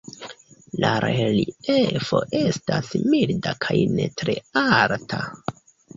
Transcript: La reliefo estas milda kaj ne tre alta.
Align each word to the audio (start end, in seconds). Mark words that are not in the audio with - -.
La 0.83 0.93
reliefo 1.03 2.21
estas 2.39 2.89
milda 3.15 3.53
kaj 3.67 3.77
ne 3.99 4.09
tre 4.23 4.37
alta. 4.63 5.25